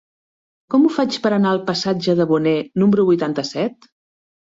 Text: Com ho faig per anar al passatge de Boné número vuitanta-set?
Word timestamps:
Com 0.73 0.85
ho 0.85 0.89
faig 0.93 1.17
per 1.25 1.31
anar 1.35 1.51
al 1.55 1.61
passatge 1.67 2.15
de 2.21 2.27
Boné 2.31 2.53
número 2.85 3.05
vuitanta-set? 3.11 3.87